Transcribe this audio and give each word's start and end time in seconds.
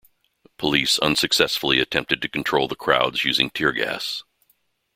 Police 0.57 0.97
unsuccessfully 0.97 1.79
attempted 1.79 2.23
to 2.23 2.27
control 2.27 2.67
the 2.67 2.75
crowds 2.75 3.23
using 3.23 3.51
tear 3.51 3.71
gas. 3.71 4.23